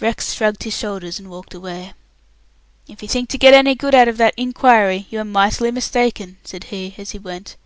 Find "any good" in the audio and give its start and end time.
3.52-3.94